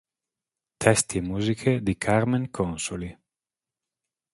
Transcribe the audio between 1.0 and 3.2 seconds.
e musiche di Carmen Consoli.